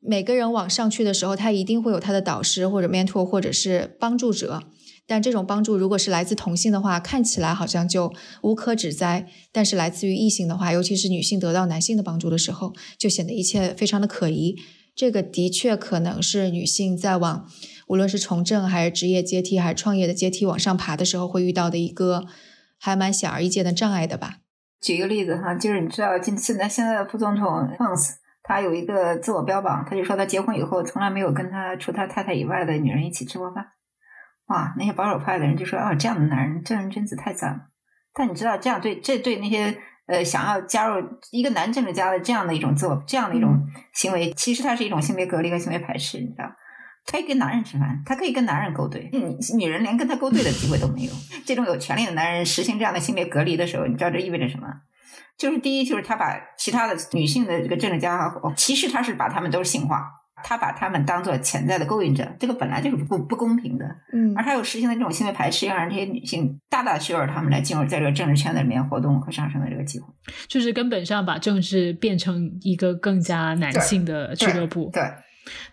[0.00, 4.62] 每个人往上去的时候，他一定会有他的导师或者 mentor 或者是帮助者。
[5.06, 8.12] 但这种帮助如果是来自同性的话，看起来好像就
[8.42, 14.56] 无可指摘；但是来自于异性的话，尤其是女性得到男性的帮助的时候，就显得一切非常的可疑。
[14.94, 17.48] 这个的确可能是女性在往
[17.88, 22.26] 无论是从政还是职业阶梯还是创业的阶梯往上爬的时候会遇到的一个
[22.78, 24.38] 还蛮显而易见的障碍的吧。
[24.80, 28.14] 举一个例子哈，就是你知道，现现在现在的副总统 p 斯
[28.44, 33.66] 他有一个自我标榜，他就说他结婚以后从来没有跟他除他太太以外的女人一起吃过饭。
[34.46, 37.60] 哇，那些保守派的人就说：“哦，这样的男人正人君子太赞了。”
[38.14, 39.76] 但你知道，这样对这对那些
[40.06, 43.58] 呃想要加入一个男政治家的这样的一种自我这样的一种
[43.92, 46.18] 行为，其实它是一种性别隔离和性别排斥。
[46.18, 46.44] 你知道，
[47.10, 51.12] 可以跟男人吃饭，他可以跟男人勾兑，女女人连跟他勾兑的机会都没有。
[51.44, 54.68] 这种有权利的男人实行这样的性别隔离的时候，你知道这意味着什么？
[55.36, 60.04] 就是第一，就是他把其他的女性的这个政治家，其实他是把他们都性化。
[60.44, 63.86] 他把他们当做潜在的勾引者，这个本来就是不不公平的。
[64.12, 70.06] 嗯，而他又实行的这种性别排斥，要让这些女性大大削弱他们来进入在这个政治圈子里面活动和上升的这个机会，
[70.46, 74.90] 就是根本上把政治变成一个更加男性的俱乐部。
[74.92, 75.02] 对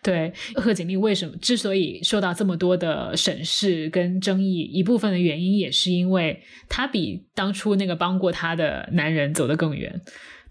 [0.02, 10.02] 对，贺锦丽为什么之所以受到这么多的审视跟争议，一部分的原因也是因为她比当初那个帮过她的男人走得更远。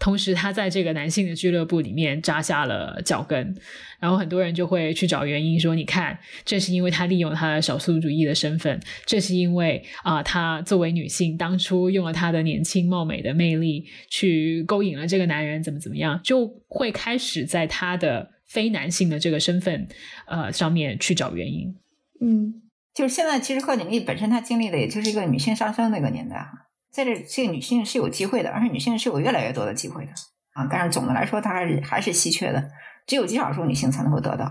[0.00, 3.54] 同时，他在这个男性的俱乐部里面扎下了脚跟，
[4.00, 19.86] 然后很多人就会去找原因，说：“你看，这是因为他利用他的少数主义的身份，这是因为啊，他作为女性，当初用了他的年轻貌美的魅力去勾引了这个男人，怎么怎么样，就会开始在他的非男性的这个身份
[20.26, 21.74] 呃上面去找原因。”
[22.24, 22.54] 嗯，
[22.94, 26.69] 就是现在，其实贺锦丽本身她经历的也就是一个女性上升的一个年代哈。
[26.92, 30.10] 在这，这个女性是有机会的，而且女性是有越来越多的机会的
[30.54, 30.66] 啊！
[30.70, 32.70] 但是总的来说，它还是还是稀缺的，
[33.06, 34.50] 只有极少数女性才能够得到。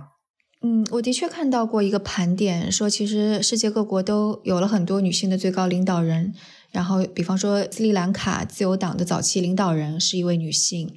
[0.62, 6.34] 嗯，我的确看到过一个盘点，说其实世界各国都有了很多女性的最高领导人，
[6.71, 10.93] 然后比方说斯里兰卡自由党的早期领导人是一位女性，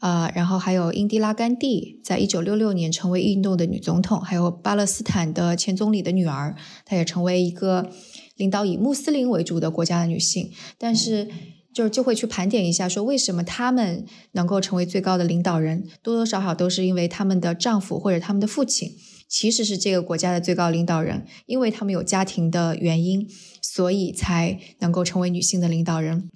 [0.00, 7.90] 呃，然后还有英迪拉甘地，在一九六六年成为印度的女总统，还有巴勒斯坦的前总理的女儿，她也成为一个。
[8.36, 11.28] 领导以穆斯林为主的国家的女性，但是
[11.74, 18.92] 就就会去盘点一下，说为什么她们能够成为最高的领导人，多多少少都是因为她们的丈夫或者他们的父亲
[19.28, 23.28] 其实是这个国家的最高领导人，因为他们有家庭的原因，
[23.60, 26.28] 所以才能够成为女性的领导人。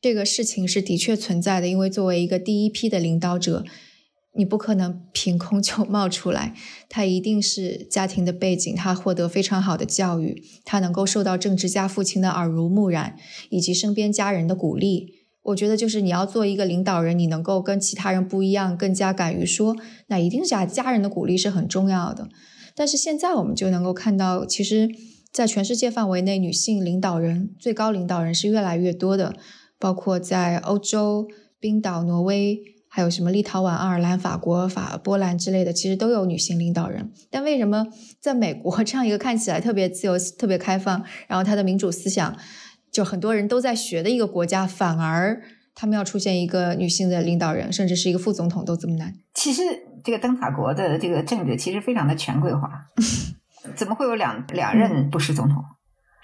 [0.00, 3.64] 这个事情是的确存在的，因为作为一个第一批的领导者。
[4.36, 6.54] 你不可能凭空就冒出来，
[6.88, 13.16] 他一定是家庭的背景，他获得非常好的教育，他能够受到政治家父亲的耳濡目染，
[13.50, 15.14] 以及身边家人的鼓励。
[15.44, 19.76] 我觉得，就是你要做一个领导人，你能够跟其他人不一样，更加敢于说，
[20.08, 22.28] 那一定是家人的鼓励是很重要的。
[22.74, 24.88] 但是现在我们就能够看到，其实，
[25.30, 29.36] 在全世界范围内，女性领导人、最高领导人是越来越多的，
[29.78, 31.28] 包括在欧洲、
[31.60, 32.73] 冰岛、挪威。
[32.96, 37.10] 还有什么立陶宛、爱尔兰、法国、法波兰之类的，其实都有女性领导人。
[37.28, 37.88] 但为什么
[38.20, 42.36] 在美国 这样一个看起来特别自由、特别开放，然后它的民主思想
[42.92, 45.42] 就很多人都在学的一个国家，反而
[45.74, 49.12] 他们要出现一个女性的领导人，甚至是一个副总统都这么难？
[49.34, 49.62] 其实
[50.04, 52.70] 这个灯塔国的这个政治其实非常的权贵化，
[53.74, 55.64] 怎么会有两两任布什总统？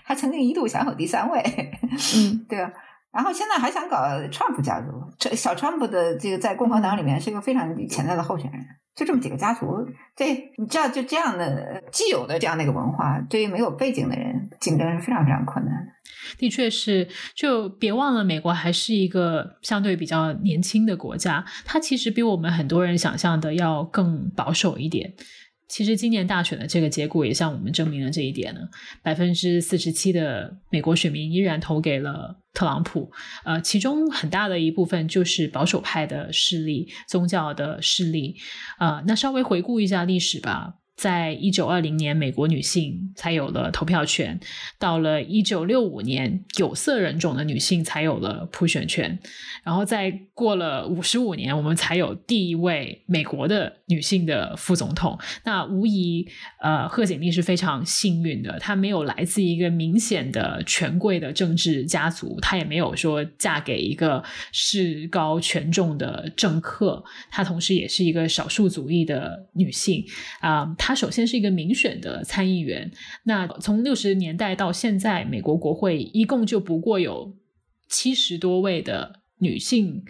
[0.04, 1.42] 还曾经一度想有第三位，
[2.16, 2.70] 嗯， 对啊。
[3.12, 3.96] 然后现在还想搞
[4.30, 4.86] 川普家族，
[5.18, 8.64] 这小川普的这个在共和党里面是一个非常潜在的候选人。
[8.94, 9.66] 就这么几个家族，
[10.14, 10.26] 这
[10.58, 15.92] 你知道，就这样的既有的这样的一个文化，对于没有背景的人竞争是非常非常困难的。
[16.36, 25.14] 的确是，就别忘了，美国还是一个相对比较年轻的国家，它其实比我们很多人想象的要更保守一点。
[25.70, 28.60] 其实今年大选的这个结果也向我们证明了这一点呢。
[29.02, 33.10] 百分之四十七的美国选民依然投给了特朗普，
[33.44, 38.34] 呃，其中很大的一部分就是保守派的势力、宗教的势力。
[38.78, 40.74] 啊，那稍微回顾一下历史吧。
[41.00, 44.38] 在一九二零年，美国女性才有了投票权；
[44.78, 49.18] 到了一九六五年，有色人种的女性才有了普选权。
[49.64, 55.18] 然后再过了五十五年，我们才有第一位美国的女性的副总统。
[55.46, 56.28] 那无疑，
[56.60, 58.58] 呃，贺锦丽是非常幸运的。
[58.58, 67.02] 她没有来自一个明显的权贵的政治家族，她也没有说嫁给一个势高权重的政客。
[67.30, 70.04] 她同时也是一个少数族裔的女性
[70.40, 70.74] 啊。
[70.76, 72.90] 她首先是一个民选的参议员。
[73.24, 77.36] 那从六十年代到现在，美国国会一共就不过有
[77.88, 80.02] 七十多位的女性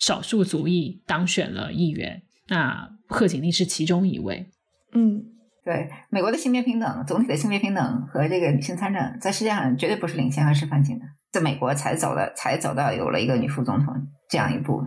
[0.00, 2.22] 少数族裔当选了议员。
[2.48, 4.48] 那贺锦丽是其中一位。
[4.92, 5.22] 嗯，
[5.64, 13.94] 对，美国的性别平等，总体的性别平等和这个女性参政，在世界上绝对不是领先和示范性的，在美国才走了，才走到有了一个女副总统
[14.28, 14.82] 这样一步，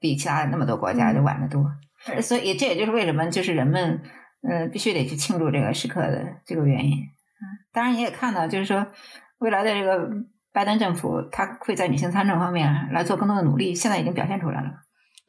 [0.00, 1.64] 比其他那么多国家就晚得多。
[2.20, 4.00] 所以这也就是为什么就是人们。
[4.42, 6.92] 呃，必须得去庆祝这个时刻的这个原因。
[6.92, 8.86] 嗯，当然你也看到，就是说
[9.38, 10.08] 未来的这个
[10.52, 14.70] 拜登政府，他会在女性参政方面来做更多的努力，现在已经表现出来了。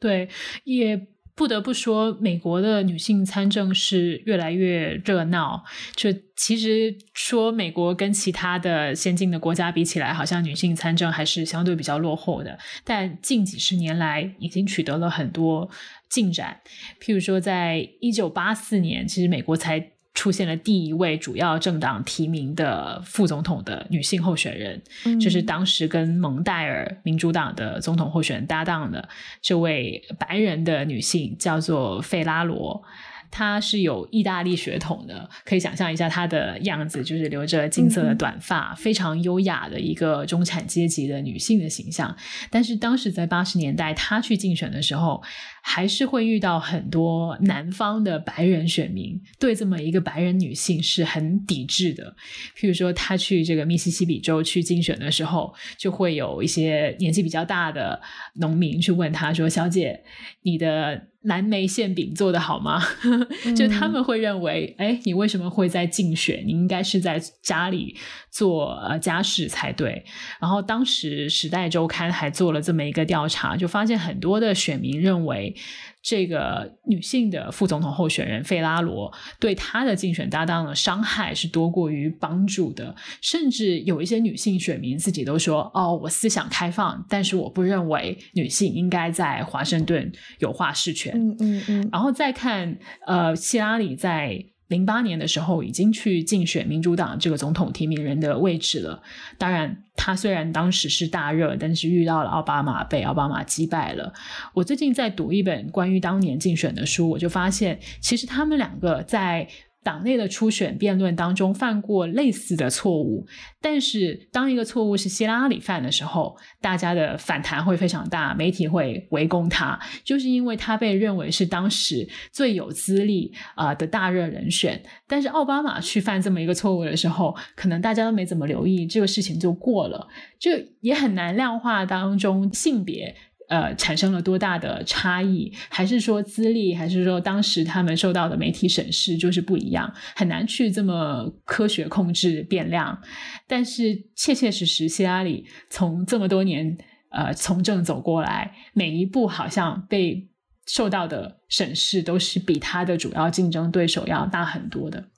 [0.00, 0.28] 对，
[0.64, 5.62] 也不得不说，美国的女性参政是越来越热闹。
[5.94, 12.58] 就其实说，美国跟其他的先进的国家比起来，好像女性参政还是相对比较落后的。
[12.84, 15.68] 但近几十年来，已经取得了很多。
[16.08, 16.60] 进展，
[17.00, 24.82] 譬如说，在一九八四年，其实美国才出现了第一位主要政党提名的副总统的女性候选人，
[25.20, 29.08] 就是当时跟蒙代尔民主党的总统候选人搭档的
[29.40, 32.82] 这位白人的女性，叫做费拉罗。
[33.30, 42.16] 她是有意大利血统的，可以想象一下她的样子，就是留着金色的短发，非常优雅的一个中产阶级的女性的形象。
[42.50, 45.22] 但是当时在八十年代，她去竞选的时候，
[45.70, 52.16] 还是会遇到很多南方的白人选民对这么一个白人女性是很抵制的。
[52.56, 58.00] 譬如说，她去这个密西西比州去竞选的时候，就会有一些年纪比较大的
[58.36, 60.02] 农民去问她说：“小姐，
[60.40, 62.80] 你的。”蓝莓馅饼做的好吗？
[63.54, 66.42] 就他们会认为，哎，你为什么会在竞选？
[66.46, 67.96] 你应该是在家里
[68.30, 70.02] 做呃家事才对。
[70.40, 75.54] 然后当时《时代周刊》还做了这么一个调查，就发现很多的选民认为。
[76.02, 91.88] 这个女性的副总统候选人费拉罗对她的竞选搭档的伤害是多过于帮助的，甚至有一些女性选民自己都说：“哦，我思想开放，但是我不认为女性应该在华盛顿有话事权。”嗯嗯嗯。
[91.92, 94.44] 然后再看，呃，希拉里在。
[94.68, 99.02] 零八年的时候，已经去竞选民主党这个总统提名人的位置了。
[99.36, 104.12] 当然，他虽然当时是大热，但是遇到了奥巴马，被奥巴马击败了。
[104.54, 109.48] 我最近在读一本关于当年竞选的书，我就发现，其实他们两个在
[109.82, 113.26] 党内的初选辩论当中犯过类似的错误，
[113.60, 124.82] 但是当一个错误是希拉里犯的时候，大家的反弹会非常大，媒体会围攻他，就是因为他被认为是当时最有资历啊的大热人选。
[125.06, 130.06] 但是奥巴马去犯这么一个错误的时候，可能大家都没怎么留意，这个事情就过了，
[130.38, 130.50] 就
[130.80, 133.14] 也很难量化当中性别。
[133.48, 135.50] 呃，产生了多大的差异？
[135.70, 136.74] 还是说资历？
[136.74, 139.90] 还是说当时他们受到的媒体审视就是不一样？
[140.14, 143.00] 很难去这么科学控制变量。
[143.46, 146.76] 但是切切实实，希拉里从这么多年
[147.10, 150.28] 呃从政走过来，每一步好像被
[150.66, 155.08] 受到的审视都是比他的主要竞争对手要大很多的。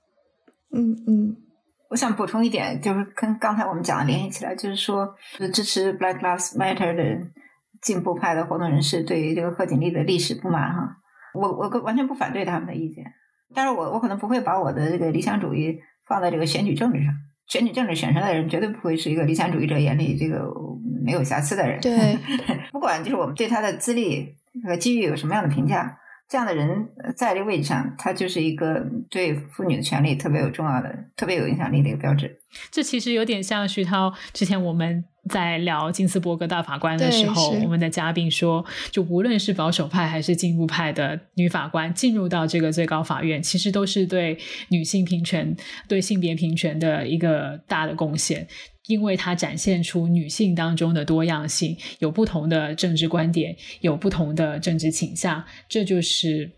[0.72, 1.36] 嗯嗯，
[1.88, 5.12] 我想补充一点，就是跟刚才我们讲的联系起来，就是说
[5.52, 7.26] 支持 Black Lives Matter 的。
[7.80, 10.96] 进步派的活动人士对于这个贺锦丽的历史不满哈，
[11.34, 13.04] 我我完全不反对他们的意见，
[13.54, 17.14] 但是我我可能不会把我的这个理想主义放在这个选举政治上，
[17.46, 20.44] 选举政治选上的人绝对不会是一个理想主义者眼里这个
[21.04, 21.80] 没有瑕疵的人。
[21.80, 22.18] 对，
[22.70, 25.96] 不管就是我们对他的资历和机遇有什么样的评价。
[26.30, 32.38] 这样的人在这个位置上，他就是一个对妇女的权利特别有重要的、特别有影响力的一个标志。
[32.70, 45.56] 这其实有点像徐涛之前我们在聊金斯伯格大法官的时候，我们的嘉宾说，就无论是保守派还是进步派的女法官进入到这个最高法院，其实都是对女性平权、
[45.88, 48.46] 对性别平权的一个大的贡献。
[48.90, 56.50] 因为它展现出女性当中的多样性，有不同的政治观点，有不同的政治倾向，这就是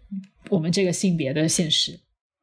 [0.48, 2.00] 我们这个性别的现实。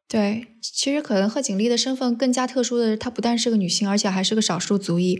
[0.08, 5.20] 对，其实可能贺锦丽的身份更加特殊的是，她不但是个女性，而且还是个少数族裔。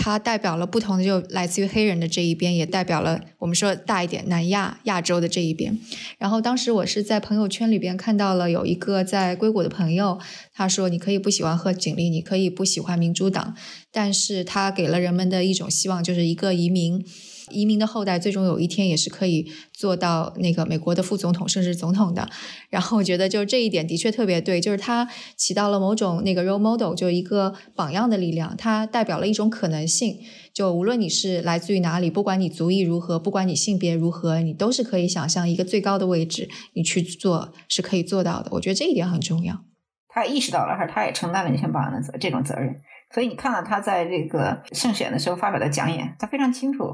[0.00, 5.76] 它代表了不同的，就来自于黑人的这一边，也代表了我们说大一点南亚亚洲的这一边。
[6.18, 10.18] 然后当时我是在朋友圈里边看到了有一个在硅谷的朋友，
[10.54, 13.56] 他说你可以不喜欢贺锦丽，你可以不喜欢民主党，
[13.90, 17.04] 但是他给了人们的一种希望，就是一个移民。
[17.50, 22.28] 移民的后代最终有一天也是可以做到那个美国的副总统甚至总统的。
[22.70, 28.56] 然后我觉得就是这一点的确特别对，就是它起到了某种那个 role model，就一个榜样的力量。
[28.56, 30.18] 它代表了一种可能性，
[30.52, 38.50] 就无论你是来自于哪里，不管你族裔如何，不管你性别如何，你都是可以想象一个最高的位置，你去做是可以做到的。
[38.52, 39.64] 我觉得这一点很重要。
[40.08, 42.74] 他意识到了，而他也承担了女性榜样的责这种责任。
[43.14, 46.84] 所以你看到他在这个胜选的时候发表的讲演，他非常清楚。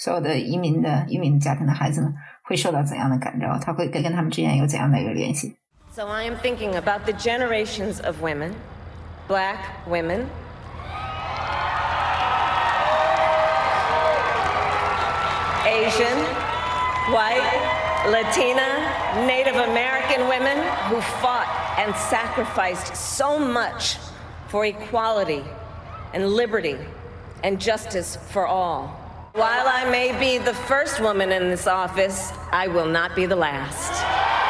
[0.00, 3.58] 所有的移民的移民家庭的孩子们会受到怎样的感召？
[3.58, 5.56] 他会跟跟他们之间有怎样的一个联系？
[5.92, 8.52] So I am thinking about the generations of women,
[9.26, 9.56] black
[9.88, 10.26] women,
[15.64, 16.18] Asian,
[17.10, 17.40] white,
[18.06, 20.58] Latina, Native American women
[20.90, 21.48] who fought
[21.78, 23.96] and sacrificed so much
[24.48, 25.42] for equality
[26.12, 26.76] and liberty
[27.42, 28.99] and justice for all.
[29.33, 33.37] While I may be the first woman in this office, I will not be the
[33.37, 34.40] last.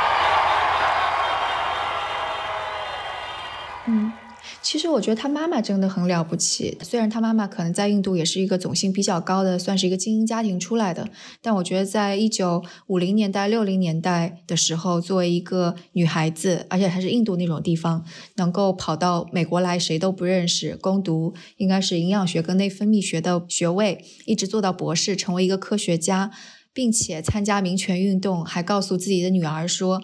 [4.64, 6.78] 其实我觉得他妈妈真的很了不起。
[6.84, 11.10] 虽然他妈妈可能在印度也是一个种姓比较高的，算是一个精英家庭出来的，
[11.42, 18.06] 但我觉得在一九五零年代、六零年代的时候，作为一个女孩子，而且还是印度那种地方，
[18.36, 26.32] 能够跑到美国来，谁都不认识，攻读应该是营养学跟内分泌学的学位，一直做到博士，成为一个科学家，
[26.72, 30.02] 并且参加民权运动，还告诉自己的女儿说：“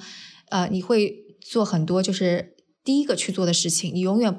[0.50, 2.56] 呃，你会做很多，就是
[2.88, 4.34] 第一个去做的事情，你永远。”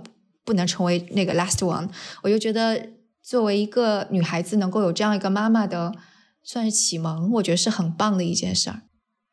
[0.49, 1.91] 不能成为那个 last one，
[2.23, 2.89] 我就觉得
[3.23, 5.93] 作为一个女孩子能够有这样一个妈妈的
[6.43, 8.81] 算是启蒙，我觉得是很棒的一件事儿。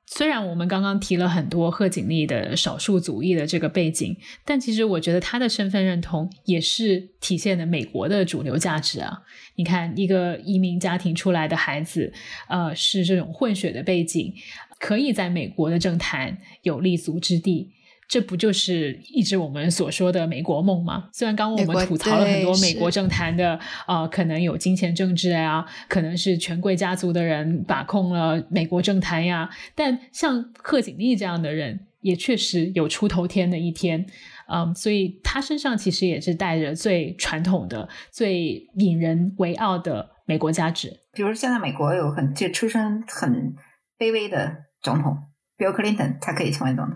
[0.08, 9.22] 虽然我们刚刚提了很多贺锦丽的少数族裔的这个背景，但其实我觉得她的身份认同也是体现了美国的主流价值啊。
[9.56, 12.12] 你看，一个移民家庭出来的孩子，
[12.50, 14.34] 呃，是这种混血的背景，
[14.80, 17.72] 可以在美国的政坛有立足之地。
[18.08, 21.10] 这不就是一直我们所说的美国梦吗？
[21.12, 34.06] 虽然刚刚我们吐槽了很多美国政坛的，呃，可能有金钱政治啊，可能是权贵家族的人把控了美国政坛呀，但像贺锦丽这样的人，也确实有出头天的一天，
[34.48, 41.00] 嗯，所以他身上其实也是带着最传统的、最引人为傲的美国价值。
[41.14, 43.56] 比如现在美国有很就出身很
[43.98, 45.18] 卑微的总统
[45.58, 46.96] ，Bill Clinton，他可以成为总统。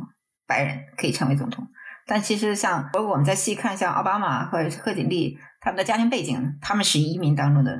[0.49, 1.67] 白人可以成为总统，
[2.07, 7.79] 但其实像如果我们再细看，像奥巴马和贺锦丽他们的家庭背景，他们是移民当中的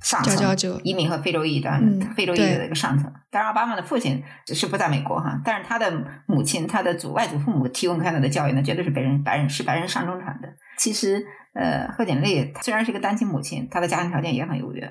[0.00, 3.12] 上层移民和非洲裔的、嗯非洲裔的一个上层。
[3.30, 5.92] 当然，奥巴马的父亲是不在美国哈，但是他的
[6.26, 10.48] 母亲、他的祖外祖父母提供给他的教育呢，绝对是白人白人是白人上中产的。
[10.78, 11.22] 其实，
[11.54, 14.90] 呃，贺锦丽虽然是个单亲母亲，她的家庭条件也很优越，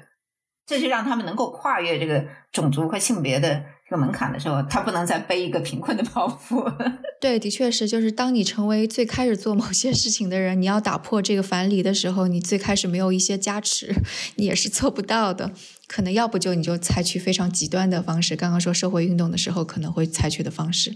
[0.68, 6.72] 这是让他们能够跨越这个种族和性别的这个门槛的时候，他不能再背一个贫困的包袱。
[7.20, 13.96] 对，的确是，就是当你成为最开始做某些事情的人，你要打破这个樊篱的时候，你最开始没有一些加持，
[14.36, 15.52] 你也是做不到的。
[15.88, 20.96] 可能要不就你就采取非常极端的方式，刚刚说社会运动的时候可能会采取的方式，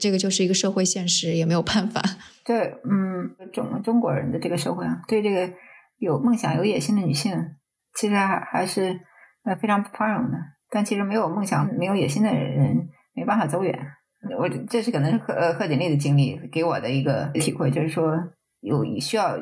[0.00, 2.02] 这个就是一个社会现实，也没有办法。
[2.44, 5.48] 对，嗯，中中国人的这个社会啊，对这个
[5.98, 7.32] 有梦想、有野心的女性，
[7.94, 8.98] 其实还还是
[9.44, 10.36] 呃非常不宽容的。
[10.74, 13.78] 但其实没有梦想、没有野心的人没办法走远。
[14.40, 18.16] 我这是可能是贺呃贺锦丽的经历给我的一个体会，就是说
[18.60, 19.36] 有需要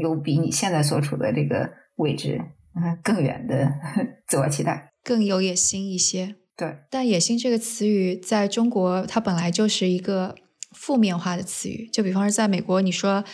[0.00, 2.40] 有比你现在所处的这个位置
[2.74, 3.72] 嗯更远的
[4.26, 4.90] 自我期待。
[5.04, 6.34] 更有野心一些。
[6.56, 10.34] 对，但野心这个词语在中国，它本来就是一个
[10.72, 11.88] 负面化的词语。
[11.92, 13.24] 就比方说，在美国，你说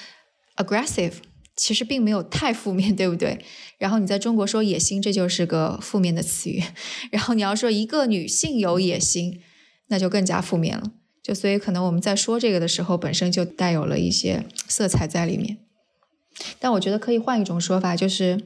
[0.56, 1.14] aggressive，
[1.58, 3.38] 其实并没有太负面， 对不对？
[3.78, 6.62] 然后你在中国说野心，这就是个负面的词语。
[7.10, 9.40] 然后你要说一个女性有野心，
[9.88, 10.92] 那就更加负面了。
[11.22, 15.58] 就所以可能我们在说这个的时候，本身就带有了一些色彩在里面。
[16.60, 18.40] 但我觉得可以换一种说法，就是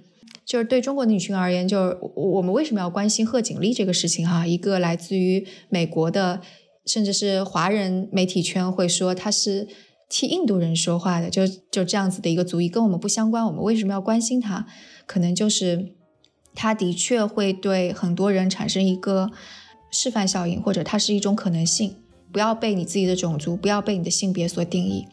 [0.45, 4.47] 就是对中国的女性而言，就是我我们为什么要关心贺锦丽这个事情哈？
[4.47, 6.41] 一个来自于美国的，
[6.87, 9.69] 甚至是华人媒体圈会说她是
[10.15, 14.67] 替印度人说话的，就就这样子的一个族裔跟我们不相关，我们为什么要关心他？
[15.07, 15.95] 可能就是
[16.55, 19.31] 他的确会对很多人产生一个
[19.91, 21.97] 示范效应，或者它是一种可能性。
[22.31, 25.07] 不要被你自己的种族，不要被你的性别所定义，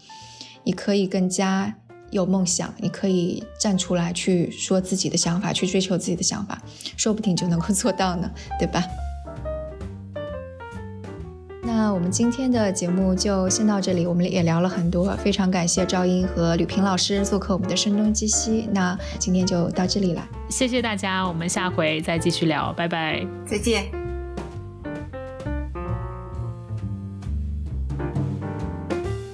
[0.65, 1.77] 你可以更加
[2.11, 6.61] 有梦想，你可以站出来去说自己的想法，去追求自己的想法，
[6.97, 8.29] 说不定就能够做到呢，
[8.59, 8.83] 对吧？
[11.81, 18.67] 那我们今天的节目就先到这里，我们也聊了很多，非常感谢赵英和吕平老师做客我们的声东击西。
[18.73, 23.85] 那今天就到这里了，谢谢大家，我们下回再继续聊，拜拜，再见。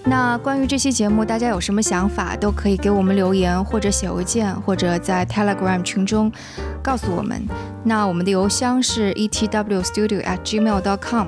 [0.04, 6.32] 那关于这期节目，大家有什么想法，都可以给我们留言，或者写邮件，或者在 Telegram 群中
[6.84, 7.42] 告诉我们。
[7.84, 11.28] 那我们的邮箱是 etwstudio@gmail.com，